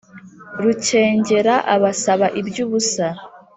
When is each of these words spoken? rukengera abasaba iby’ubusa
rukengera 0.63 1.55
abasaba 1.75 2.27
iby’ubusa 2.39 3.07